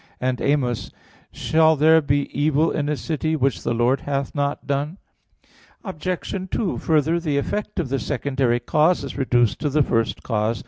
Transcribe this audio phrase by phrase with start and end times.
[0.19, 0.89] And Amos
[1.31, 4.97] 3:6, "Shall there be evil in a city, which the Lord hath not done?"
[5.83, 6.49] Obj.
[6.49, 10.59] 2: Further, the effect of the secondary cause is reduced to the first cause.